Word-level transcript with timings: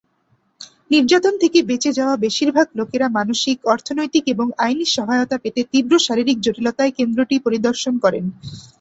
নির্যাতন 0.91 1.33
থেকে 1.43 1.59
বেঁচে 1.69 1.91
যাওয়া 1.97 2.15
বেশিরভাগ 2.17 2.67
লোকেরা 2.79 3.07
মানসিক, 3.17 3.57
অর্থনৈতিক 3.73 4.23
এবং 4.27 4.47
আইনী 4.57 4.85
সহায়তা 4.95 5.37
পেতে 5.43 5.61
তীব্র 5.71 5.93
শারীরিক 5.99 6.37
জটিলতায় 6.41 6.95
কেন্দ্রটি 6.97 7.35
পরিদর্শন 7.45 7.93
করেন। 8.03 8.25